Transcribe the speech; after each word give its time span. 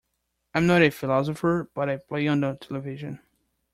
I'm 0.55 0.65
not 0.65 0.81
a 0.81 0.89
philosopher, 0.89 1.69
but 1.75 1.87
I 1.87 1.97
play 1.97 2.27
one 2.27 2.43
on 2.43 2.57
television. 2.57 3.19